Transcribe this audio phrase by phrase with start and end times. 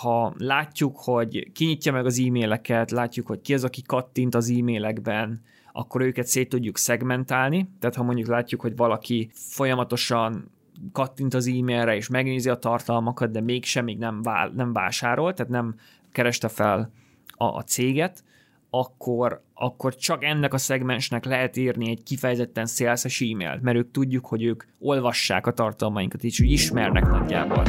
[0.00, 5.42] ha látjuk, hogy kinyitja meg az e-maileket, látjuk, hogy ki az, aki kattint az e-mailekben,
[5.72, 10.50] akkor őket szét tudjuk szegmentálni, tehát ha mondjuk látjuk, hogy valaki folyamatosan
[10.92, 15.52] kattint az e-mailre, és megnézi a tartalmakat, de mégsem még nem, vál, nem vásárol, tehát
[15.52, 15.74] nem
[16.12, 16.90] kereste fel
[17.28, 18.24] a, a céget,
[18.70, 24.26] akkor, akkor csak ennek a szegmensnek lehet írni egy kifejezetten szélszes e-mailt, mert ők tudjuk,
[24.26, 27.64] hogy ők olvassák a tartalmainkat, és úgy ismernek nagyjából.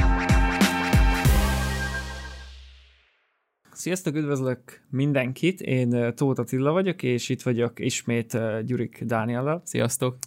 [3.78, 4.60] Sziasztok, üdvözlök
[4.90, 9.62] mindenkit, én Tóth Attila vagyok, és itt vagyok ismét Gyurik Dániellal.
[9.64, 10.18] Sziasztok!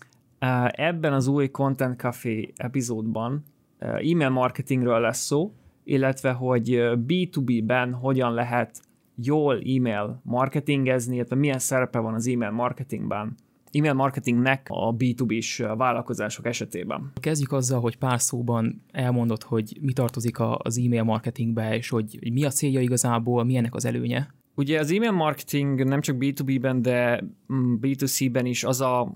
[0.69, 3.45] Ebben az új Content Café epizódban
[3.79, 5.53] e-mail marketingről lesz szó,
[5.85, 6.69] illetve hogy
[7.07, 8.81] B2B-ben hogyan lehet
[9.15, 13.35] jól e-mail marketingezni, illetve milyen szerepe van az e-mail marketingben,
[13.73, 17.13] e-mail marketingnek a B2B-s vállalkozások esetében.
[17.21, 22.33] Kezdjük azzal, hogy pár szóban elmondod, hogy mi tartozik az e-mail marketingbe, és hogy, hogy
[22.33, 24.35] mi a célja igazából, mi ennek az előnye.
[24.55, 29.15] Ugye az e-mail marketing nem csak B2B-ben, de mm, B2C-ben is az a,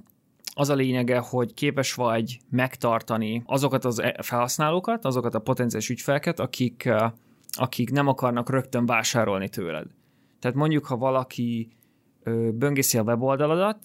[0.54, 6.40] az a lényege, hogy képes vagy megtartani azokat az e- felhasználókat, azokat a potenciális ügyfeleket,
[6.40, 6.88] akik,
[7.52, 9.86] akik nem akarnak rögtön vásárolni tőled.
[10.38, 11.68] Tehát mondjuk, ha valaki
[12.54, 13.78] böngészi a weboldaladat,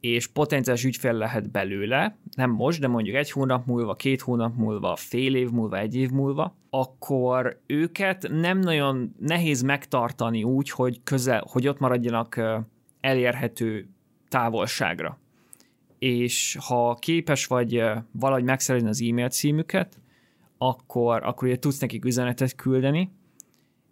[0.00, 4.96] és potenciális ügyfél lehet belőle, nem most, de mondjuk egy hónap múlva, két hónap múlva,
[4.96, 11.44] fél év múlva, egy év múlva, akkor őket nem nagyon nehéz megtartani úgy, hogy közel,
[11.50, 12.40] hogy ott maradjanak
[13.00, 13.88] elérhető
[14.28, 15.18] távolságra.
[15.98, 19.98] És ha képes vagy valahogy megszerezni az e-mail címüket,
[20.58, 23.10] akkor, akkor ugye tudsz nekik üzenetet küldeni,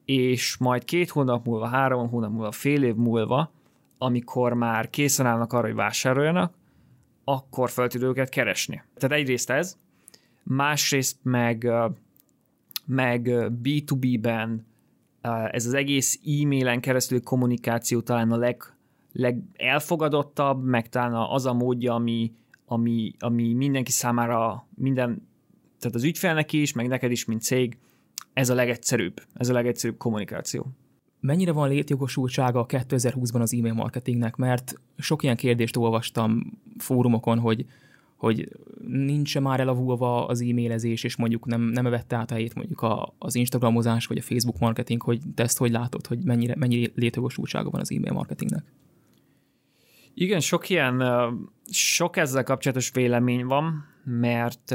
[0.04, 3.52] és majd két hónap múlva, három hónap múlva, fél év múlva
[3.98, 6.54] amikor már készen állnak arra, hogy vásároljanak,
[7.24, 8.82] akkor fel tud őket keresni.
[8.94, 9.76] Tehát egyrészt ez,
[10.42, 11.70] másrészt meg,
[12.86, 13.28] meg
[13.62, 14.66] B2B-ben
[15.50, 18.62] ez az egész e-mailen keresztül kommunikáció talán a leg,
[19.12, 22.32] legelfogadottabb, meg talán az a módja, ami,
[22.66, 25.28] ami, ami mindenki számára, minden,
[25.78, 27.78] tehát az ügyfélnek is, meg neked is, mint cég,
[28.32, 30.66] ez a legegyszerűbb, ez a legegyszerűbb kommunikáció
[31.24, 37.66] mennyire van létjogosultsága 2020-ban az e-mail marketingnek, mert sok ilyen kérdést olvastam fórumokon, hogy
[38.16, 38.48] hogy
[38.86, 43.14] nincs már elavulva az e-mailezés, és mondjuk nem, nem vette át a helyét mondjuk a,
[43.18, 47.70] az Instagramozás, vagy a Facebook marketing, hogy te ezt hogy látod, hogy mennyire, mennyi létjogosultsága
[47.70, 48.64] van az e-mail marketingnek?
[50.14, 51.02] Igen, sok ilyen,
[51.70, 54.74] sok ezzel kapcsolatos vélemény van, mert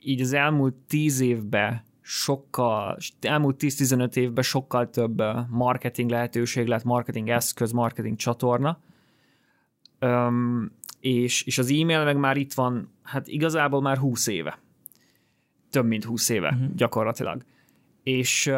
[0.00, 1.82] így az elmúlt tíz évben
[2.14, 8.78] sokkal, elmúlt 10-15 évben sokkal több marketing lehetőség lett, marketing eszköz, marketing csatorna,
[9.98, 14.58] Öm, és, és az e-mail meg már itt van, hát igazából már 20 éve.
[15.70, 16.74] Több mint 20 éve uh-huh.
[16.74, 17.42] gyakorlatilag.
[18.02, 18.52] És,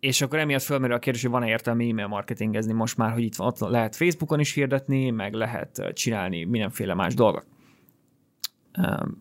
[0.00, 3.34] és akkor emiatt fölmerül a kérdés, hogy van-e értelme e-mail marketingezni most már, hogy itt
[3.34, 7.46] van, ott lehet Facebookon is hirdetni, meg lehet csinálni mindenféle más dolgot.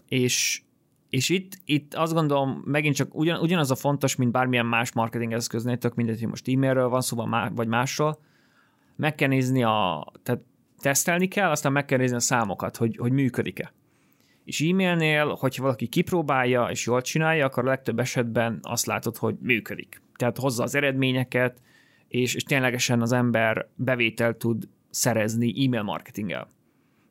[0.07, 0.61] És,
[1.13, 5.33] és itt, itt azt gondolom, megint csak ugyan, ugyanaz a fontos, mint bármilyen más marketing
[5.33, 7.25] eszköznél, tök mindegy, hogy most e-mailről van szó,
[7.55, 8.19] vagy másról,
[8.95, 10.41] meg kell nézni a, tehát
[10.79, 13.73] tesztelni kell, aztán meg kell nézni a számokat, hogy, hogy működik-e.
[14.45, 19.35] És e-mailnél, hogyha valaki kipróbálja és jól csinálja, akkor a legtöbb esetben azt látod, hogy
[19.39, 20.01] működik.
[20.15, 21.61] Tehát hozza az eredményeket,
[22.07, 26.47] és, és ténylegesen az ember bevételt tud szerezni e-mail marketinggel.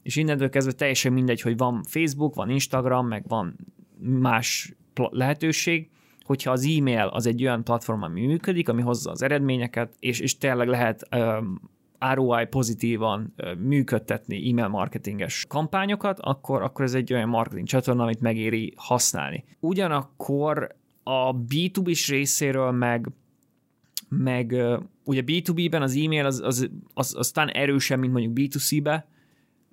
[0.03, 3.57] És innentől kezdve teljesen mindegy, hogy van Facebook, van Instagram, meg van
[4.03, 5.91] más lehetőség,
[6.23, 10.39] hogyha az e-mail az egy olyan platform, ami működik, ami hozza az eredményeket, és, és
[10.39, 11.71] tényleg lehet um,
[12.15, 18.21] ROI pozitívan uh, működtetni e-mail marketinges kampányokat, akkor, akkor ez egy olyan marketing csatorna, amit
[18.21, 19.45] megéri használni.
[19.61, 23.09] Ugyanakkor a B2B-s részéről meg
[24.09, 24.57] meg
[25.05, 29.07] ugye B2B-ben az e-mail az, az, az, az talán erősebb, mint mondjuk B2C-be,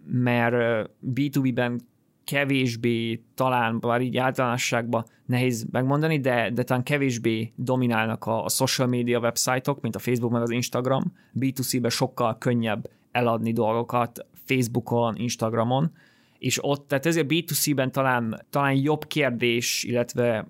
[0.05, 1.81] mert uh, B2B-ben
[2.29, 8.87] kevésbé, talán bár így általánosságban nehéz megmondani, de, de talán kevésbé dominálnak a, a social
[8.87, 11.13] media websájtok, mint a Facebook meg az Instagram.
[11.39, 15.91] B2C-ben sokkal könnyebb eladni dolgokat Facebookon, Instagramon,
[16.39, 20.47] és ott, tehát ezért B2C-ben talán, talán jobb kérdés, illetve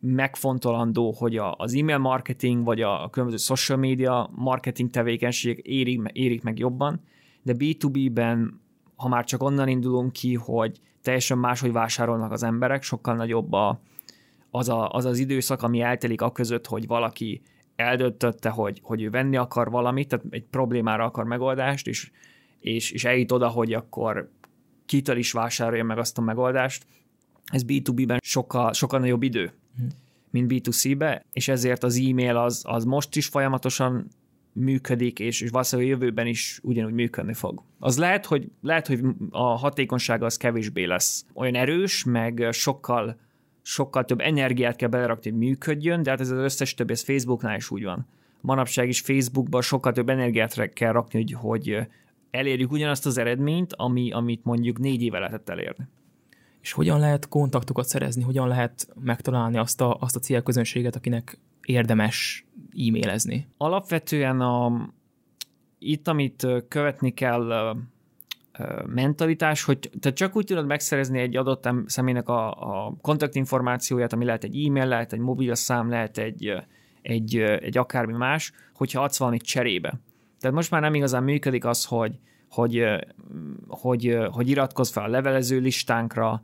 [0.00, 6.42] megfontolandó, hogy a, az email marketing, vagy a különböző social media marketing tevékenységek érik, érik
[6.42, 7.00] meg jobban,
[7.42, 8.60] de B2B-ben,
[8.96, 13.80] ha már csak onnan indulunk ki, hogy teljesen máshogy vásárolnak az emberek, sokkal nagyobb a,
[14.50, 17.42] az, a, az az időszak, ami eltelik a között, hogy valaki
[17.76, 22.10] eldöntötte, hogy, hogy ő venni akar valamit, tehát egy problémára akar megoldást, és,
[22.60, 24.30] és, és eljut oda, hogy akkor
[24.86, 26.86] kitől is vásárolja meg azt a megoldást.
[27.44, 29.52] Ez B2B-ben sokkal, sokkal nagyobb idő.
[29.76, 29.88] Hmm.
[30.30, 34.08] mint B2C-be, és ezért az e-mail az, az most is folyamatosan
[34.58, 37.62] működik, és, és valószínűleg a jövőben is ugyanúgy működni fog.
[37.78, 39.00] Az lehet, hogy, lehet, hogy
[39.30, 43.16] a hatékonysága az kevésbé lesz olyan erős, meg sokkal,
[43.62, 47.56] sokkal több energiát kell belerakni, hogy működjön, de hát ez az összes többi, ez Facebooknál
[47.56, 48.06] is úgy van.
[48.40, 51.86] Manapság is Facebookban sokkal több energiát kell rakni, hogy, hogy
[52.30, 55.86] elérjük ugyanazt az eredményt, ami, amit mondjuk négy éve lehetett elérni.
[56.60, 62.46] És hogyan lehet kontaktokat szerezni, hogyan lehet megtalálni azt a, azt a célközönséget, akinek érdemes
[62.88, 63.46] e-mailezni?
[63.56, 64.90] Alapvetően a,
[65.78, 67.74] itt, amit követni kell
[68.86, 74.44] mentalitás, hogy te csak úgy tudod megszerezni egy adott személynek a, a kontaktinformációját, ami lehet
[74.44, 76.52] egy e-mail, lehet egy mobilszám, lehet egy,
[77.02, 80.00] egy, egy akármi más, hogyha adsz valamit cserébe.
[80.40, 82.18] Tehát most már nem igazán működik az, hogy,
[82.50, 82.84] hogy,
[83.68, 86.42] hogy, hogy iratkozz fel a levelező listánkra,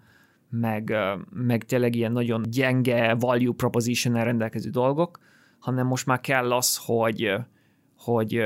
[0.61, 0.95] meg,
[1.31, 5.19] meg tényleg ilyen nagyon gyenge value proposition rendelkező dolgok,
[5.59, 7.33] hanem most már kell az, hogy,
[7.99, 8.41] hogy,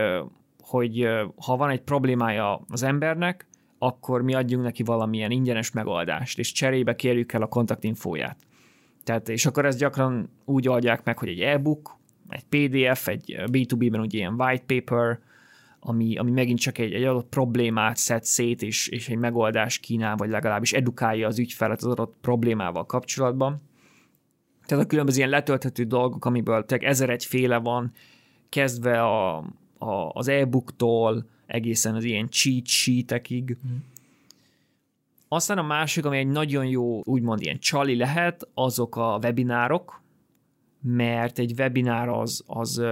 [0.60, 3.46] hogy ha van egy problémája az embernek,
[3.78, 8.36] akkor mi adjunk neki valamilyen ingyenes megoldást, és cserébe kérjük el a kontaktinfóját.
[9.04, 11.96] Tehát, és akkor ezt gyakran úgy oldják meg, hogy egy e-book,
[12.28, 15.18] egy PDF, egy B2B-ben ugye ilyen white paper,
[15.80, 20.16] ami, ami megint csak egy, egy adott problémát szed szét, és, és egy megoldás kínál,
[20.16, 23.60] vagy legalábbis edukálja az ügyfelet az adott problémával kapcsolatban.
[24.66, 27.92] Tehát a különböző ilyen letölthető dolgok, amiből tényleg ezer egyféle van,
[28.48, 29.36] kezdve a,
[29.78, 33.56] a, az e-booktól egészen az ilyen cheat sheetekig.
[33.66, 33.76] Mm.
[35.28, 40.02] Aztán a másik, ami egy nagyon jó, úgymond ilyen csali lehet, azok a webinárok,
[40.80, 42.82] mert egy webinár az, az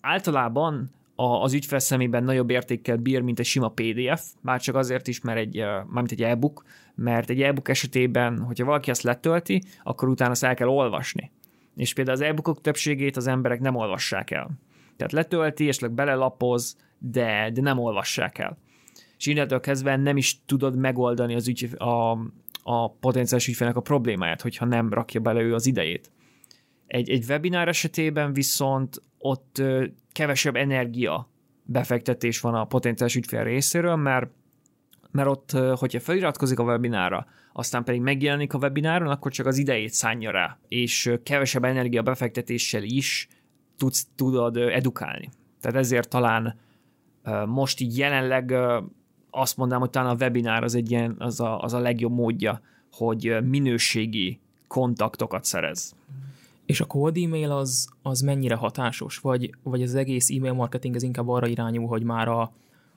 [0.00, 5.20] általában az ügyfél szemében nagyobb értékkel bír, mint egy sima PDF, már csak azért is,
[5.20, 10.30] mert egy, mármint egy e-book, mert egy e-book esetében, hogyha valaki ezt letölti, akkor utána
[10.30, 11.30] azt el kell olvasni.
[11.76, 14.50] És például az e-bookok többségét az emberek nem olvassák el.
[14.96, 18.58] Tehát letölti, és belelapoz, de, de nem olvassák el.
[19.18, 22.10] És innentől kezdve nem is tudod megoldani az ügy, a,
[22.62, 26.10] a potenciális ügyfélnek a problémáját, hogyha nem rakja bele ő az idejét.
[26.86, 29.62] Egy, egy webinár esetében viszont ott
[30.12, 31.28] kevesebb energia
[31.62, 34.30] befektetés van a potenciális ügyfél részéről, mert,
[35.10, 39.92] mert ott, hogyha feliratkozik a webinára, aztán pedig megjelenik a webináron, akkor csak az idejét
[39.92, 43.28] szánja rá, és kevesebb energia befektetéssel is
[43.76, 45.28] tudsz, tudod edukálni.
[45.60, 46.58] Tehát ezért talán
[47.46, 48.54] most így jelenleg
[49.30, 52.60] azt mondanám, hogy talán a webinár az egy ilyen, az a, az a legjobb módja,
[52.92, 55.96] hogy minőségi kontaktokat szerez.
[56.68, 59.18] És a cold email az, az mennyire hatásos?
[59.18, 62.52] Vagy, vagy az egész email marketing az inkább arra irányul, hogy már a,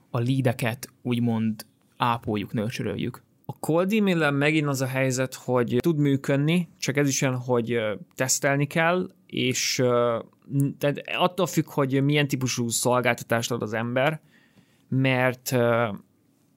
[0.09, 1.65] a leadeket úgymond
[1.97, 3.23] ápoljuk, nőcsöröljük?
[3.45, 7.79] A cold email megint az a helyzet, hogy tud működni, csak ez is olyan, hogy
[8.15, 9.83] tesztelni kell, és
[10.77, 14.21] tehát attól függ, hogy milyen típusú szolgáltatást ad az ember,
[14.87, 15.51] mert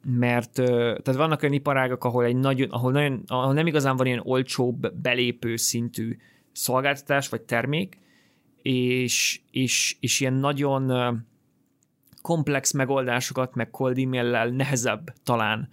[0.06, 4.22] mert tehát vannak olyan iparágak, ahol, egy nagyon, ahol, nagyon, ahol nem igazán van ilyen
[4.24, 6.16] olcsóbb belépő szintű
[6.54, 7.98] szolgáltatás vagy termék,
[8.62, 10.92] és, és, és ilyen nagyon
[12.22, 15.72] komplex megoldásokat, meg cold e nehezebb talán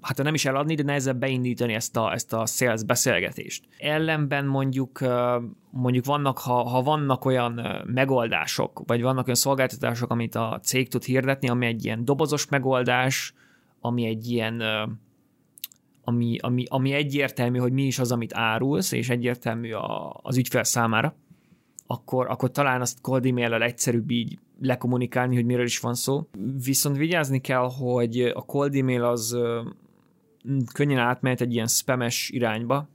[0.00, 3.64] hát nem is eladni, de nehezebb beindítani ezt a, ezt a sales beszélgetést.
[3.78, 5.00] Ellenben mondjuk,
[5.70, 11.04] mondjuk vannak, ha, ha vannak olyan megoldások, vagy vannak olyan szolgáltatások, amit a cég tud
[11.04, 13.34] hirdetni, ami egy ilyen dobozos megoldás,
[13.80, 14.62] ami egy ilyen
[16.04, 20.64] ami, ami, ami egyértelmű, hogy mi is az, amit árulsz, és egyértelmű a, az ügyfél
[20.64, 21.14] számára,
[21.86, 26.28] akkor, akkor talán azt cold e egyszerűbb így lekommunikálni, hogy miről is van szó.
[26.64, 29.38] Viszont vigyázni kell, hogy a cold email az
[30.72, 32.88] könnyen átmehet egy ilyen spames irányba.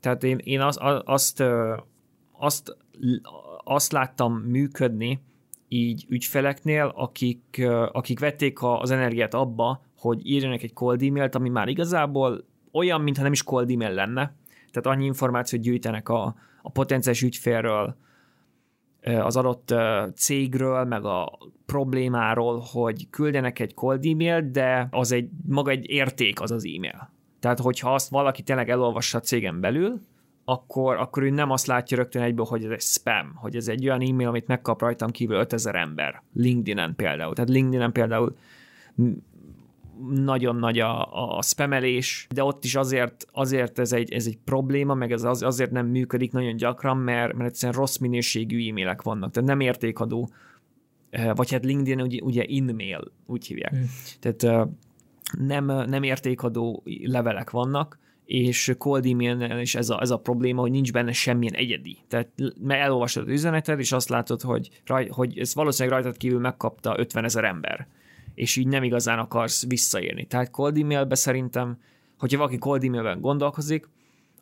[0.00, 1.42] Tehát én, én az, azt,
[2.32, 2.76] azt,
[3.64, 5.20] azt láttam működni
[5.68, 11.68] így ügyfeleknél, akik, akik vették az energiát abba, hogy írjanak egy cold e-mailt, ami már
[11.68, 14.34] igazából olyan, mintha nem is cold email lenne.
[14.70, 17.96] Tehát annyi információt gyűjtenek a, a potenciális ügyfélről,
[19.02, 19.74] az adott
[20.14, 26.40] cégről, meg a problémáról, hogy küldenek egy cold e-mail, de az egy maga egy érték
[26.40, 27.10] az az e-mail.
[27.40, 30.00] Tehát, hogyha azt valaki tényleg elolvassa a cégen belül,
[30.44, 33.84] akkor, akkor ő nem azt látja rögtön egyből, hogy ez egy spam, hogy ez egy
[33.84, 36.22] olyan e-mail, amit megkap rajtam kívül 5000 ember.
[36.34, 37.34] LinkedIn-en például.
[37.34, 38.36] Tehát LinkedIn-en például
[40.10, 44.94] nagyon nagy a, a spamelés, de ott is azért, azért ez, egy, ez egy probléma,
[44.94, 49.30] meg ez az, azért nem működik nagyon gyakran, mert, mert egyszerűen rossz minőségű e-mailek vannak,
[49.30, 50.28] tehát nem értékadó,
[51.10, 53.70] eh, vagy hát LinkedIn ugye, ugye in-mail, úgy hívják.
[53.70, 53.90] Hmm.
[54.20, 54.66] Tehát eh,
[55.38, 60.70] nem, nem értékadó levelek vannak, és cold emailnél is ez a, ez a probléma, hogy
[60.70, 61.98] nincs benne semmilyen egyedi.
[62.08, 62.28] Tehát
[62.68, 67.24] elolvasod az üzenetet, és azt látod, hogy, raj, hogy ez valószínűleg rajtad kívül megkapta 50
[67.24, 67.86] ezer ember,
[68.34, 70.26] és így nem igazán akarsz visszaérni.
[70.26, 71.78] Tehát cold emailbe szerintem,
[72.18, 73.88] hogyha valaki cold emailben gondolkozik,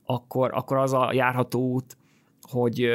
[0.04, 1.96] akkor, akkor az a járható út,
[2.42, 2.88] hogy,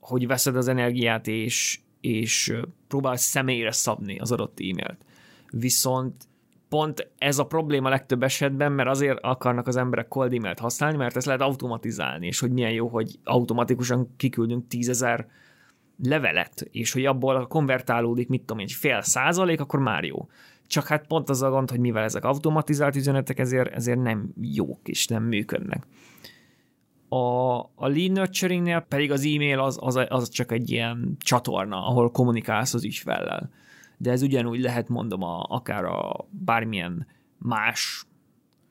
[0.00, 2.56] hogy veszed az energiát, és, és
[2.88, 5.04] próbálsz személyre szabni az adott e-mailt.
[5.50, 6.28] Viszont
[6.68, 11.16] pont ez a probléma legtöbb esetben, mert azért akarnak az emberek cold email használni, mert
[11.16, 15.28] ezt lehet automatizálni, és hogy milyen jó, hogy automatikusan kiküldünk tízezer
[16.02, 20.28] levelet, és hogy abból konvertálódik, mit tudom, egy fél százalék, akkor már jó.
[20.66, 24.88] Csak hát pont az a gond, hogy mivel ezek automatizált üzenetek, ezért, ezért nem jók
[24.88, 25.86] és nem működnek.
[27.08, 32.10] A, a lead nurturingnél pedig az e-mail az, az, az csak egy ilyen csatorna, ahol
[32.10, 33.50] kommunikálsz az ügyfellel
[34.02, 37.06] de ez ugyanúgy lehet mondom a, akár a bármilyen
[37.38, 38.04] más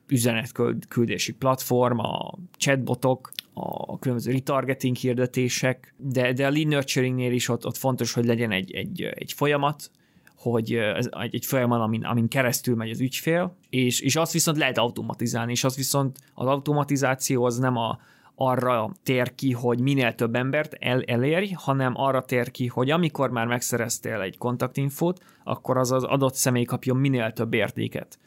[0.06, 7.66] üzenetküldési platform, a chatbotok, a különböző retargeting hirdetések, de, de a lead nurturingnél is ott,
[7.66, 9.90] ott fontos, hogy legyen egy, egy, egy folyamat,
[10.36, 14.58] hogy ez egy, egy folyamat, amin, amin keresztül megy az ügyfél, és, és azt viszont
[14.58, 17.98] lehet automatizálni, és az viszont az automatizáció az nem a,
[18.34, 23.30] arra tér ki, hogy minél több embert el, elérj, hanem arra tér ki, hogy amikor
[23.30, 28.18] már megszereztél egy kontaktinfót, akkor az az adott személy kapjon minél több értéket.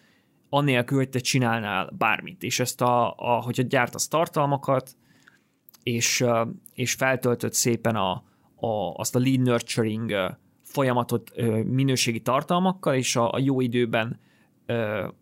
[0.50, 2.44] Annélkül, hogy te csinálnál bármit.
[2.44, 4.96] És ezt a, a hogyha gyártasz tartalmakat,
[5.86, 6.26] és,
[6.74, 8.12] és feltöltöd szépen a,
[8.56, 10.14] a, azt a lead nurturing
[10.62, 11.32] folyamatot
[11.66, 14.20] minőségi tartalmakkal, és a, a jó időben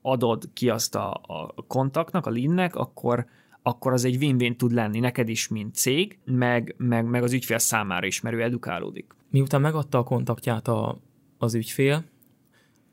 [0.01, 1.21] adod ki azt a,
[1.55, 3.25] a kontaktnak, a leadnek, akkor,
[3.61, 7.57] akkor az egy win-win tud lenni neked is, mint cég, meg, meg, meg az ügyfél
[7.57, 9.15] számára is, mert ő edukálódik.
[9.29, 10.97] Miután megadta a kontaktját a,
[11.37, 12.03] az ügyfél,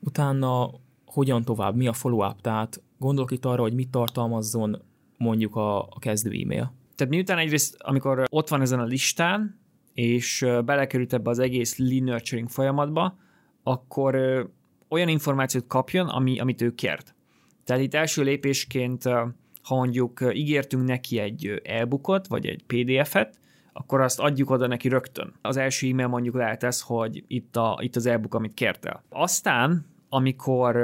[0.01, 0.71] utána
[1.05, 4.83] hogyan tovább, mi a follow-up, tehát gondolok itt arra, hogy mit tartalmazzon
[5.17, 6.79] mondjuk a, a kezdő e-mail.
[7.01, 9.61] Tehát miután egyrészt, amikor ott van ezen a listán,
[9.93, 13.17] és belekerült ebbe az egész lead nurturing folyamatba,
[13.63, 14.15] akkor
[14.89, 17.15] olyan információt kapjon, ami, amit ő kért.
[17.65, 19.05] Tehát itt első lépésként
[19.63, 23.39] ha mondjuk ígértünk neki egy e-bookot, vagy egy PDF-et,
[23.73, 25.35] akkor azt adjuk oda neki rögtön.
[25.43, 29.03] Az első e-mail mondjuk lehet ez, hogy itt, a, itt az e-book, amit kértél.
[29.09, 30.77] Aztán, amikor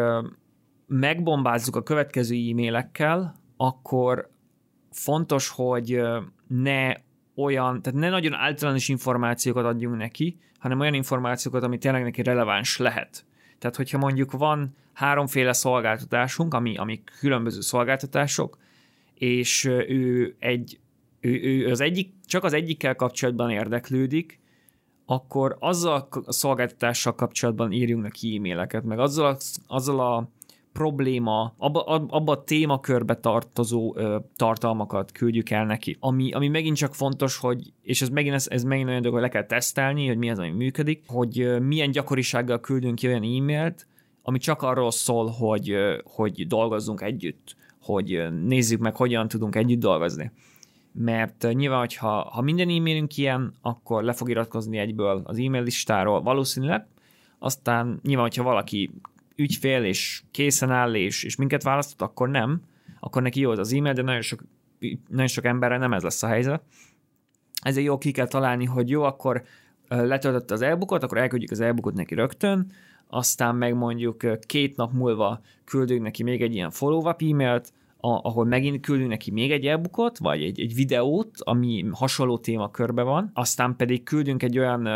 [0.87, 4.35] megbombázzuk a következő e-mailekkel, akkor
[4.97, 6.01] fontos, hogy
[6.47, 6.93] ne
[7.35, 12.77] olyan, tehát ne nagyon általános információkat adjunk neki, hanem olyan információkat, ami tényleg neki releváns
[12.77, 13.25] lehet.
[13.59, 18.59] Tehát, hogyha mondjuk van háromféle szolgáltatásunk, ami, ami különböző szolgáltatások,
[19.15, 20.79] és ő egy
[21.21, 24.41] ő, ő az egyik, csak az egyikkel kapcsolatban érdeklődik,
[25.07, 29.37] akkor azzal a szolgáltatással kapcsolatban írjunk neki e-maileket, meg azzal a,
[29.67, 30.29] azzal a
[30.77, 36.95] probléma, abba, abba a témakörbe tartozó ö, tartalmakat küldjük el neki, ami, ami megint csak
[36.95, 40.17] fontos, hogy, és ez megint, ez, ez megint olyan dolog, hogy le kell tesztelni, hogy
[40.19, 43.87] mi az, ami működik, hogy ö, milyen gyakorisággal küldünk ki olyan e-mailt,
[44.23, 47.57] ami csak arról szól, hogy, ö, hogy dolgozzunk együtt
[47.87, 50.31] hogy nézzük meg, hogyan tudunk együtt dolgozni.
[50.93, 56.23] Mert nyilván, hogyha ha minden e-mailünk ilyen, akkor le fog iratkozni egyből az e-mail listáról
[56.23, 56.87] valószínűleg,
[57.39, 58.91] aztán nyilván, hogyha valaki
[59.37, 62.61] ügyfél és készen áll és, és minket választott, akkor nem,
[63.01, 64.43] akkor neki jó az az e-mail, de nagyon sok,
[65.09, 66.63] nagyon sok emberre nem ez lesz a helyzet.
[67.63, 69.43] Ezért jó ki kell találni, hogy jó, akkor
[69.89, 72.73] letöltötte az e akkor elküldjük az e neki rögtön,
[73.09, 78.81] aztán meg mondjuk két nap múlva küldünk neki még egy ilyen follow-up e-mailt, ahol megint
[78.81, 79.81] küldünk neki még egy e
[80.19, 84.89] vagy egy, egy videót, ami hasonló témakörbe van, aztán pedig küldünk egy olyan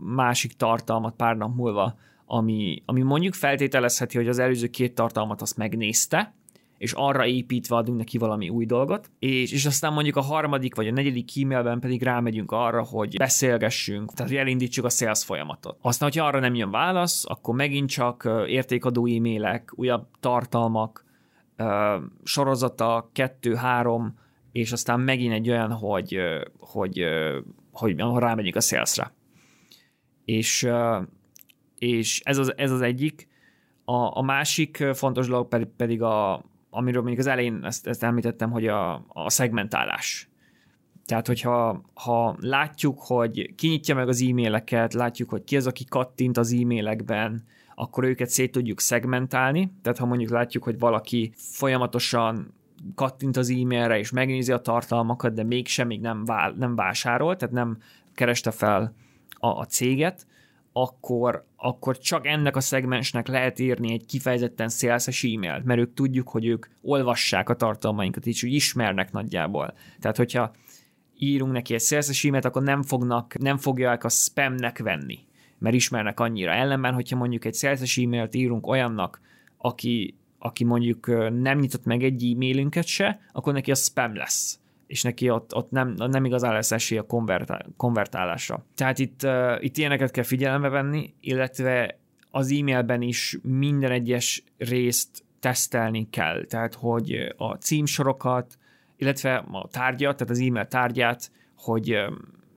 [0.00, 1.98] másik tartalmat pár nap múlva,
[2.34, 6.34] ami, ami mondjuk feltételezheti, hogy az előző két tartalmat azt megnézte,
[6.78, 10.86] és arra építve adunk neki valami új dolgot, és, és aztán mondjuk a harmadik vagy
[10.86, 15.78] a negyedik e-mailben pedig rámegyünk arra, hogy beszélgessünk, tehát hogy elindítsuk a sales folyamatot.
[15.80, 21.04] Aztán, hogyha arra nem jön válasz, akkor megint csak értékadó e-mailek, újabb tartalmak,
[22.24, 24.14] sorozata, kettő-három,
[24.52, 26.18] és aztán megint egy olyan, hogy,
[26.58, 27.04] hogy,
[27.70, 29.12] hogy, hogy rámegyünk a salesre.
[30.24, 30.68] És,
[31.82, 33.28] és ez, az, ez az egyik.
[33.84, 38.50] A, a másik fontos dolog pedig, pedig a, amiről mondjuk az elején ezt, ezt említettem,
[38.50, 40.28] hogy a, a szegmentálás.
[41.06, 46.38] Tehát, hogyha ha látjuk, hogy kinyitja meg az e-maileket, látjuk, hogy ki az, aki kattint
[46.38, 49.72] az e-mailekben, akkor őket szét tudjuk szegmentálni.
[49.82, 52.54] Tehát, ha mondjuk látjuk, hogy valaki folyamatosan
[52.94, 57.54] kattint az e-mailre, és megnézi a tartalmakat, de mégsem még nem, vál, nem vásárol, tehát
[57.54, 57.78] nem
[58.14, 58.94] kereste fel
[59.30, 60.26] a, a céget,
[60.72, 66.28] akkor, akkor csak ennek a szegmensnek lehet írni egy kifejezetten szélszes e-mailt, mert ők tudjuk,
[66.28, 69.74] hogy ők olvassák a tartalmainkat, és úgy ismernek nagyjából.
[70.00, 70.52] Tehát, hogyha
[71.18, 75.18] írunk neki egy szélszes e-mailt, akkor nem, fognak, nem fogják a spamnek venni,
[75.58, 76.52] mert ismernek annyira.
[76.52, 79.20] Ellenben, hogyha mondjuk egy szélszes e-mailt írunk olyannak,
[79.56, 81.06] aki, aki mondjuk
[81.40, 84.61] nem nyitott meg egy e-mailünket se, akkor neki a spam lesz
[84.92, 88.64] és neki ott, ott nem, nem igazán lesz esély a konvertál, konvertálásra.
[88.74, 91.98] Tehát itt, uh, itt ilyeneket kell figyelembe venni, illetve
[92.30, 98.58] az e-mailben is minden egyes részt tesztelni kell, tehát hogy a címsorokat,
[98.96, 101.96] illetve a tárgyat, tehát az e-mail tárgyát, hogy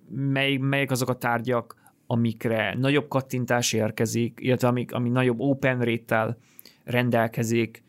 [0.10, 1.76] mely, melyek azok a tárgyak,
[2.08, 6.38] amikre nagyobb kattintás érkezik, illetve amik, ami nagyobb open rate
[6.84, 7.84] rendelkezik,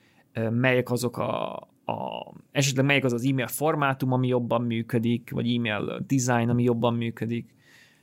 [0.51, 6.05] melyek azok a, a, esetleg melyik az az e-mail formátum, ami jobban működik, vagy e-mail
[6.07, 7.55] design, ami jobban működik,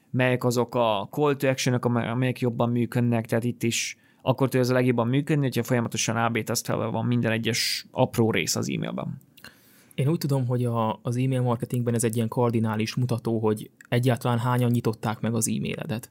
[0.10, 4.70] melyek azok a call to action amelyek jobban működnek, tehát itt is akkor tud ez
[4.70, 9.22] a legjobban működni, hogyha folyamatosan AB tesztelve van minden egyes apró rész az e-mailben.
[9.96, 14.40] Én úgy tudom, hogy a, az e-mail marketingben ez egy ilyen kardinális mutató, hogy egyáltalán
[14.40, 16.10] hányan nyitották meg az e-mailedet.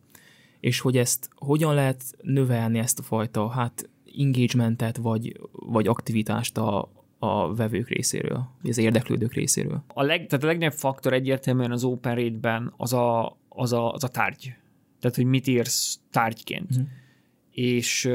[0.61, 3.89] És hogy ezt hogyan lehet növelni ezt a fajta hát
[4.19, 6.89] engagementet vagy, vagy aktivitást a,
[7.25, 9.83] a vevők részéről, az érdeklődők részéről.
[9.95, 14.05] A, leg, tehát a legnagyobb faktor egyértelműen az Open Rate-ben az a, az, a, az
[14.05, 14.55] a tárgy.
[15.01, 16.71] Tehát, hogy mit írsz tárgyként.
[16.71, 16.87] Uh-huh.
[17.51, 18.11] És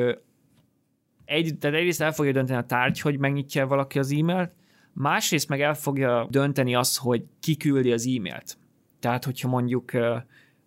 [1.26, 4.52] egy, tehát egyrészt el fogja dönteni a tárgy, hogy megnyitja valaki az e-mailt,
[4.94, 8.58] másrészt meg el fogja dönteni azt, hogy ki küldi az e-mailt.
[9.00, 9.92] Tehát, hogyha mondjuk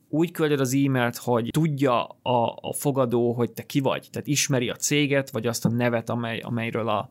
[0.09, 4.69] úgy küldöd az e-mailt, hogy tudja a, a fogadó, hogy te ki vagy, tehát ismeri
[4.69, 7.11] a céget, vagy azt a nevet, amely, amelyről a,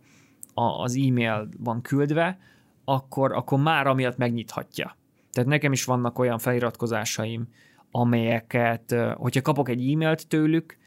[0.60, 2.39] a, az e-mail van küldve,
[2.86, 4.98] akkor, akkor már amiatt megnyithatja.
[5.32, 7.48] Tehát nekem is vannak olyan feliratkozásaim,
[7.92, 10.78] amelyeket, hogyha kapok egy e-mailt tőlük,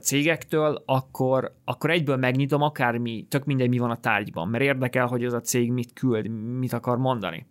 [0.00, 5.24] cégektől, akkor, akkor egyből megnyitom akármi, tök mindegy, mi van a tárgyban, mert érdekel, hogy
[5.24, 6.28] az a cég mit küld,
[6.58, 7.46] mit akar mondani.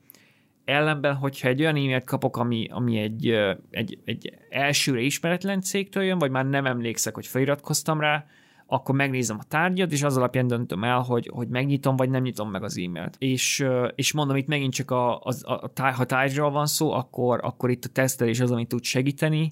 [0.66, 3.30] Ellenben, hogyha egy olyan e-mailt kapok, ami, ami egy,
[3.70, 8.26] egy, egy elsőre ismeretlen cégtől jön, vagy már nem emlékszek, hogy feliratkoztam rá,
[8.74, 12.50] akkor megnézem a tárgyat, és az alapján döntöm el, hogy, hogy megnyitom, vagy nem nyitom
[12.52, 13.16] meg az e-mailt.
[13.20, 17.40] És, és mondom, itt megint csak a, a, a, a ha tárgyról van szó, akkor,
[17.44, 19.50] akkor itt a tesztelés az, ami tud segíteni,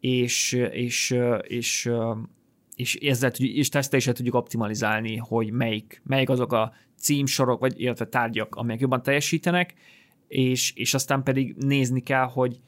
[0.00, 1.90] és, és, és,
[2.74, 8.54] és ezzel és teszteléssel tudjuk optimalizálni, hogy melyik, melyik azok a címsorok, vagy illetve tárgyak,
[8.54, 9.74] amelyek jobban teljesítenek,
[10.28, 12.60] és, és aztán pedig nézni kell, hogy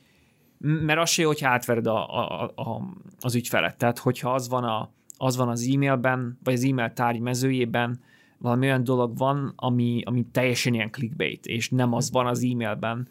[0.58, 2.82] mert az se jó, hogyha átvered a, a, a,
[3.20, 3.76] az ügyfelet.
[3.76, 4.90] Tehát, hogyha az van a,
[5.22, 8.00] az van az e-mailben, vagy az e-mail tárgy mezőjében,
[8.38, 13.08] valami olyan dolog van, ami, ami teljesen ilyen clickbait, és nem az van az e-mailben,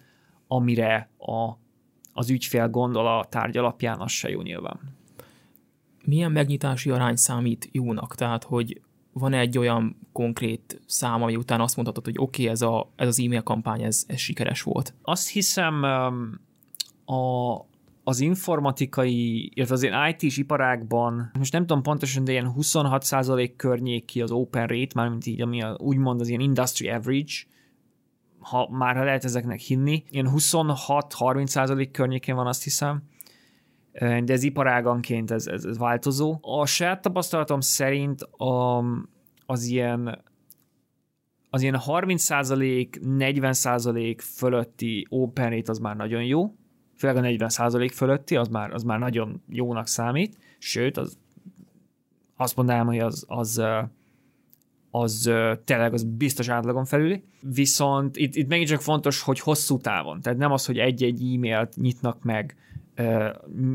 [0.47, 1.51] amire a,
[2.13, 4.79] az ügyfél gondol a tárgy alapján, az se jó nyilván.
[6.05, 8.15] Milyen megnyitási arány számít jónak?
[8.15, 8.81] Tehát, hogy
[9.13, 13.07] van egy olyan konkrét szám, ami után azt mondhatod, hogy oké, okay, ez, a, ez
[13.07, 14.93] az e-mail kampány, ez, ez sikeres volt?
[15.01, 15.83] Azt hiszem,
[17.05, 17.65] a,
[18.09, 24.21] az informatikai, illetve az ilyen IT-s iparágban, most nem tudom pontosan, de ilyen 26% környéki
[24.21, 27.33] az open rate, mármint így, ami a, úgymond az ilyen industry average,
[28.39, 30.03] ha már lehet ezeknek hinni.
[30.09, 33.03] Ilyen 26-30% környékén van, azt hiszem
[33.99, 36.37] de ez iparáganként ez, ez, ez változó.
[36.41, 38.83] A saját tapasztalatom szerint a,
[39.45, 40.23] az ilyen
[41.49, 46.55] az ilyen 30% 40% fölötti open rate az már nagyon jó,
[46.99, 51.17] főleg a 40% fölötti, az már, az már nagyon jónak számít, sőt, az,
[52.35, 53.61] azt mondanám, hogy az, az,
[54.91, 55.31] az
[55.63, 57.23] tényleg az biztos átlagon felüli.
[57.41, 60.21] Viszont itt, itt megint csak fontos, hogy hosszú távon.
[60.21, 62.55] Tehát nem az, hogy egy-egy e-mailt nyitnak meg,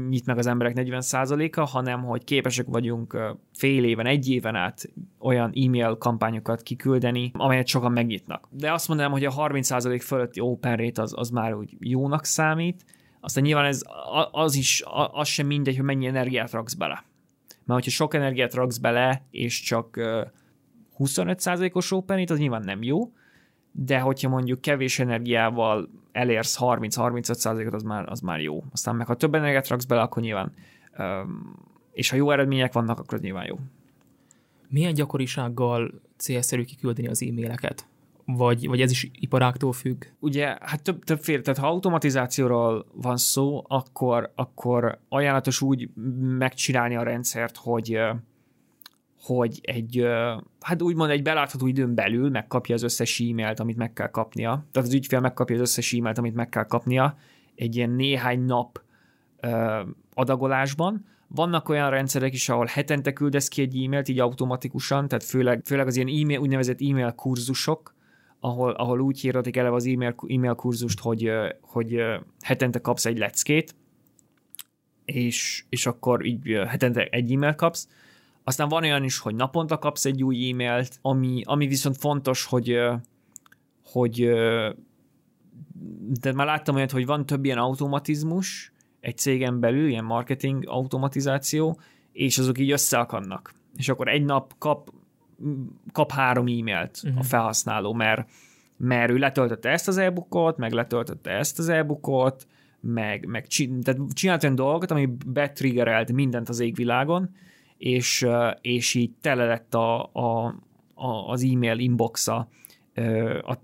[0.09, 3.19] nyit meg az emberek 40%-a, hanem hogy képesek vagyunk
[3.53, 8.49] fél éven, egy éven át olyan e-mail kampányokat kiküldeni, amelyet sokan megnyitnak.
[8.51, 12.85] De azt mondanám, hogy a 30% fölötti open rate az, az már úgy jónak számít,
[13.25, 13.83] aztán nyilván ez
[14.31, 14.83] az is,
[15.13, 17.05] az sem mindegy, hogy mennyi energiát raksz bele.
[17.49, 19.97] Mert hogyha sok energiát raksz bele, és csak
[20.99, 23.13] 25%-os open az nyilván nem jó,
[23.73, 28.65] de hogyha mondjuk kevés energiával elérsz 30-35%-ot, az már, az már jó.
[28.73, 30.53] Aztán meg ha több energiát raksz bele, akkor nyilván,
[31.93, 33.59] és ha jó eredmények vannak, akkor nyilván jó.
[34.69, 37.87] Milyen gyakorisággal célszerű kiküldeni az e-maileket?
[38.27, 40.05] Vagy, vagy ez is iparáktól függ?
[40.19, 45.89] Ugye, hát több, többféle, tehát ha automatizációról van szó, akkor, akkor ajánlatos úgy
[46.39, 47.99] megcsinálni a rendszert, hogy
[49.25, 50.07] hogy egy,
[50.61, 54.67] hát úgymond egy belátható időn belül megkapja az összes e-mailt, amit meg kell kapnia.
[54.73, 57.17] Tehát az ügyfél megkapja az összes e-mailt, amit meg kell kapnia.
[57.55, 58.83] Egy ilyen néhány nap
[60.15, 61.07] adagolásban.
[61.29, 65.87] Vannak olyan rendszerek is, ahol hetente küldesz ki egy e-mailt, így automatikusan, tehát főleg, főleg
[65.87, 67.94] az ilyen e-mail, úgynevezett e-mail kurzusok,
[68.45, 71.31] ahol, ahol úgy hirdetik eleve az e-mail, e-mail kurzust, hogy,
[71.61, 72.03] hogy
[72.41, 73.75] hetente kapsz egy leckét,
[75.05, 77.89] és, és akkor így hetente egy e-mail kapsz.
[78.43, 82.79] Aztán van olyan is, hogy naponta kapsz egy új e-mailt, ami, ami viszont fontos, hogy,
[83.85, 84.31] hogy
[86.21, 91.81] de már láttam olyat, hogy van több ilyen automatizmus egy cégen belül, ilyen marketing automatizáció,
[92.13, 93.55] és azok így összeakadnak.
[93.77, 94.91] És akkor egy nap kap,
[95.93, 97.11] kap három e-mailt uh-huh.
[97.11, 97.29] a mhm.
[97.29, 98.29] felhasználó, mert,
[98.77, 102.47] mert ő letöltötte ezt az e-bookot, meg letöltötte ezt az e-bookot,
[102.81, 103.47] meg, meg
[103.83, 107.31] tehát csinált olyan dolgot, ami betriggerelt mindent az égvilágon,
[107.77, 108.27] és,
[108.61, 110.47] és így tele lett a, a,
[110.95, 112.49] a, az e-mail inboxa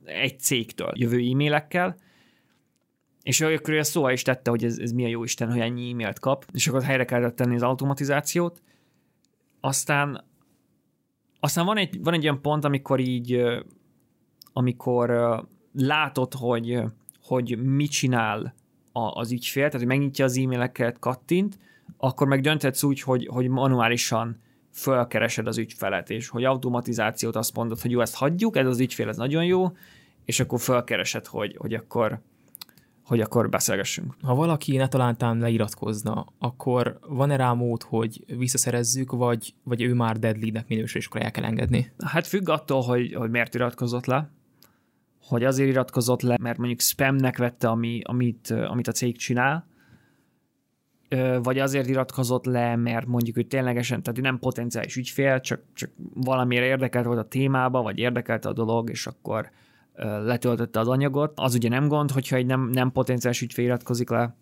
[0.04, 1.96] egy cégtől jövő e-mailekkel,
[3.22, 6.18] és akkor ezt szóval is tette, hogy ez, ez milyen jó Isten, hogy ennyi e-mailt
[6.18, 8.62] kap, és akkor helyre kellett tenni az automatizációt.
[9.60, 10.24] Aztán
[11.40, 13.42] aztán van egy, van egy olyan pont, amikor így,
[14.52, 15.10] amikor
[15.72, 16.82] látod, hogy,
[17.22, 18.54] hogy mit csinál
[18.92, 21.58] az ügyfél, tehát hogy megnyitja az e-maileket, kattint,
[21.96, 24.40] akkor meg dönthetsz úgy, hogy, hogy manuálisan
[24.72, 29.08] fölkeresed az ügyfelet, és hogy automatizációt azt mondod, hogy jó, ezt hagyjuk, ez az ügyfél,
[29.08, 29.72] ez nagyon jó,
[30.24, 32.20] és akkor fölkeresed, hogy, hogy akkor
[33.10, 34.14] hogy akkor beszélgessünk.
[34.22, 40.18] Ha valaki ne talántán leiratkozna, akkor van-e rá mód, hogy visszaszerezzük, vagy, vagy ő már
[40.18, 41.92] dead lead-nek minősül, és akkor el kell engedni?
[42.04, 44.30] Hát függ attól, hogy, hogy miért iratkozott le.
[45.22, 49.66] Hogy azért iratkozott le, mert mondjuk spamnek vette, ami, amit, amit a cég csinál,
[51.42, 55.90] vagy azért iratkozott le, mert mondjuk ő ténylegesen, tehát ő nem potenciális ügyfél, csak, csak
[56.14, 59.50] valamiért érdekelt volt a témába, vagy érdekelte a dolog, és akkor
[60.24, 61.32] letöltötte az anyagot.
[61.34, 64.36] Az ugye nem gond, hogyha egy nem, nem potenciális ügyfél iratkozik le,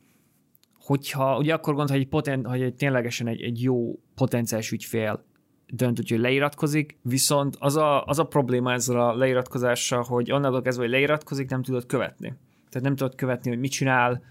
[0.81, 5.25] hogyha, ugye akkor gond, hogy egy, poten, hogy egy ténylegesen egy, egy jó potenciális ügyfél
[5.67, 10.63] dönt úgy, hogy leiratkozik, viszont az a, az a probléma ezzel a leiratkozással, hogy onnantól
[10.63, 12.35] kezdve, hogy leiratkozik, nem tudod követni.
[12.69, 14.23] Tehát nem tudod követni, hogy mit csinál,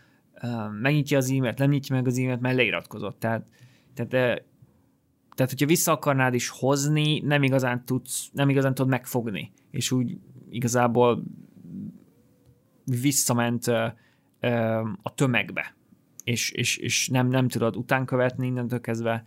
[0.82, 3.20] megnyitja az e-mailt, nem nyitja meg az e-mailt, mert leiratkozott.
[3.20, 3.46] Tehát,
[3.94, 4.10] tehát,
[5.36, 10.18] tehát hogyha vissza akarnád is hozni, nem igazán tudsz, nem igazán tudod megfogni, és úgy
[10.50, 11.24] igazából
[12.86, 13.68] visszament
[15.02, 15.76] a tömegbe,
[16.24, 19.26] és, és, és nem, nem tudod utánkövetni innentől kezdve,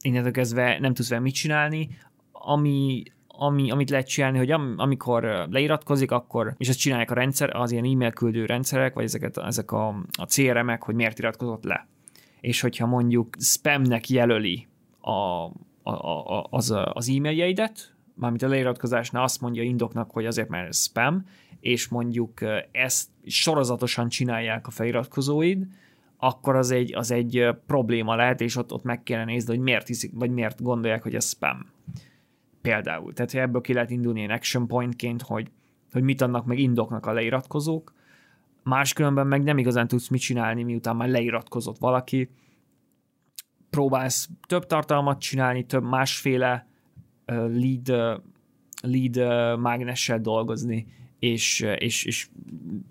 [0.00, 1.88] innentől kezdve nem tudsz vele mit csinálni,
[2.32, 7.56] ami, ami, amit lehet csinálni, hogy am, amikor leiratkozik, akkor, és ezt csinálják a rendszer,
[7.56, 11.88] az ilyen e-mail küldő rendszerek, vagy ezeket, ezek a, a CRM-ek, hogy miért iratkozott le.
[12.40, 14.66] És hogyha mondjuk spamnek jelöli
[15.00, 20.68] a, a, a, az, az e-mailjeidet, mármint a leiratkozásnál azt mondja indoknak, hogy azért, mert
[20.68, 21.26] ez spam,
[21.60, 22.40] és mondjuk
[22.72, 25.66] ezt sorozatosan csinálják a feliratkozóid,
[26.16, 29.86] akkor az egy, az egy probléma lehet, és ott, ott meg kéne nézni, hogy miért
[29.86, 31.66] hiszik, vagy miért gondolják, hogy ez spam.
[32.60, 33.12] Például.
[33.12, 35.50] Tehát hogy ebből ki lehet indulni egy action pointként, hogy,
[35.92, 37.92] hogy mit adnak meg indoknak a leiratkozók,
[38.62, 42.30] máskülönben meg nem igazán tudsz mit csinálni, miután már leiratkozott valaki,
[43.70, 46.67] próbálsz több tartalmat csinálni, több másféle
[47.34, 48.20] lead,
[48.82, 49.16] lead
[49.58, 50.86] mágnessel dolgozni,
[51.18, 52.28] és, és, és,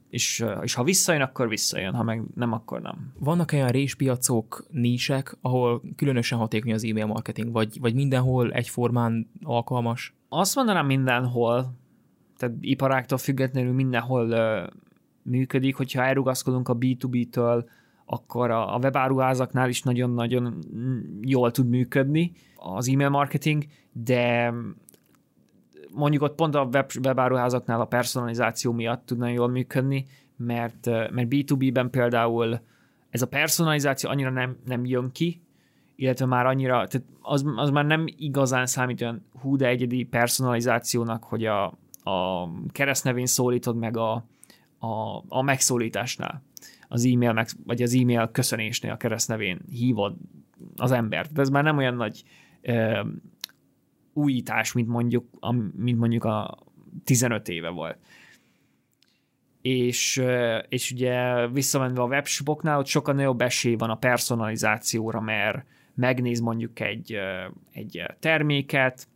[0.09, 3.13] és, és ha visszajön, akkor visszajön, ha meg nem, akkor nem.
[3.19, 10.13] Vannak olyan réspiacok, nísek, ahol különösen hatékony az e-mail marketing, vagy, vagy mindenhol egyformán alkalmas?
[10.29, 11.73] Azt mondanám mindenhol,
[12.37, 14.73] tehát iparáktól függetlenül mindenhol uh,
[15.21, 17.65] működik, hogyha elrugaszkodunk a B2B-től,
[18.09, 20.59] akkor a, webáruházaknál is nagyon-nagyon
[21.21, 24.53] jól tud működni az e-mail marketing, de
[25.93, 30.05] mondjuk ott pont a web, webáruházaknál a personalizáció miatt tud nagyon jól működni,
[30.37, 32.59] mert, mert B2B-ben például
[33.09, 35.41] ez a personalizáció annyira nem, nem jön ki,
[35.95, 41.23] illetve már annyira, tehát az, az már nem igazán számít olyan hú, de egyedi personalizációnak,
[41.23, 41.65] hogy a,
[42.03, 44.11] a keresztnevén szólítod meg a,
[44.79, 46.41] a, a megszólításnál
[46.87, 50.15] az e-mail, meg, vagy az e-mail köszönésnél a keresztnevén hívod
[50.75, 51.31] az embert.
[51.33, 52.23] De ez már nem olyan nagy
[52.61, 53.01] ö,
[54.13, 56.57] újítás, mint mondjuk, a, mint mondjuk a
[57.03, 57.97] 15 éve volt.
[59.61, 60.21] És,
[60.69, 66.79] és ugye visszamenve a webshopoknál, ott sokkal nagyobb esély van a personalizációra, mert megnéz mondjuk
[66.79, 67.17] egy,
[67.71, 69.07] egy terméket,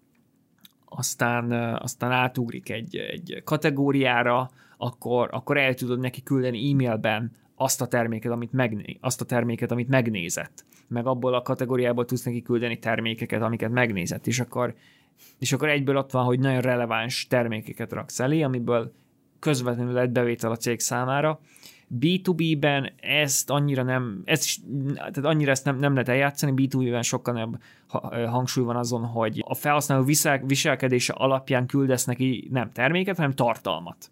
[0.86, 7.31] aztán, aztán átugrik egy, egy kategóriára, akkor, akkor el tudod neki küldeni e-mailben
[7.62, 10.65] azt a terméket, amit, megné- azt a terméket, amit megnézett.
[10.88, 14.76] Meg abból a kategóriából tudsz neki küldeni termékeket, amiket megnézett, és akkor,
[15.39, 18.93] és akkor egyből ott van, hogy nagyon releváns termékeket raksz elé, amiből
[19.39, 21.39] közvetlenül lehet bevétel a cég számára,
[22.00, 24.60] B2B-ben ezt annyira nem, is,
[24.95, 27.60] tehát annyira ezt nem, nem lehet eljátszani, B2B-ben sokkal nem
[28.28, 34.12] hangsúly van azon, hogy a felhasználó visel, viselkedése alapján küldesz neki nem terméket, hanem tartalmat.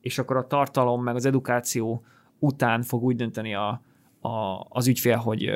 [0.00, 2.04] És akkor a tartalom meg az edukáció
[2.38, 3.82] után fog úgy dönteni a,
[4.20, 5.50] a, az ügyfél, hogy,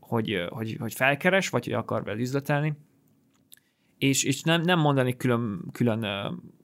[0.00, 2.74] hogy, hogy, hogy felkeres, vagy hogy akar vele üzletelni.
[3.98, 6.06] És, és nem, nem mondani külön, külön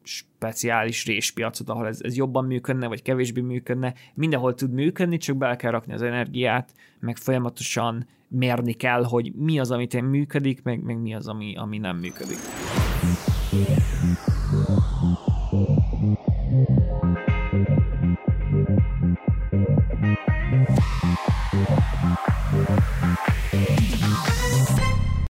[0.03, 3.95] speciális réspiacot, ahol ez, ez jobban működne, vagy kevésbé működne.
[4.15, 9.59] Mindenhol tud működni, csak bele kell rakni az energiát, meg folyamatosan mérni kell, hogy mi
[9.59, 12.39] az, amit én működik, meg, meg mi az, ami, ami nem működik.